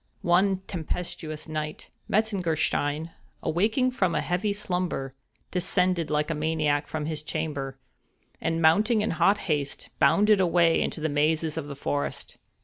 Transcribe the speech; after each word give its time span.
One 0.23 0.61
tempestuous 0.65 1.47
night, 1.47 1.91
Metzengerstein, 2.09 3.11
awaking 3.43 3.91
from 3.91 4.15
a 4.15 4.21
heavy 4.21 4.51
slumber, 4.51 5.13
descended 5.51 6.09
like 6.09 6.31
a 6.31 6.33
maniac 6.33 6.87
from 6.87 7.05
his 7.05 7.21
chamber, 7.21 7.77
and, 8.41 8.59
mounting 8.63 9.01
in 9.01 9.11
hot 9.11 9.37
haste, 9.45 9.89
bounded 9.99 10.39
away 10.39 10.81
into 10.81 11.01
the 11.01 11.07
mazes 11.07 11.55
of 11.55 11.67
the 11.67 11.75
forest. 11.75 12.39